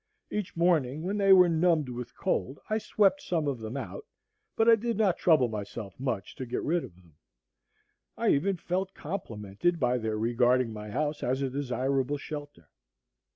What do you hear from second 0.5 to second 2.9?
morning, when they were numbed with cold, I